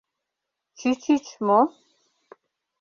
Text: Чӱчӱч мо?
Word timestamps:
Чӱчӱч 0.77 1.25
мо? 1.47 1.59